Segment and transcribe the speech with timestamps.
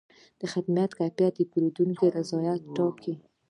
[0.41, 3.13] د خدمت کیفیت د پیرودونکي رضایت ټاکي.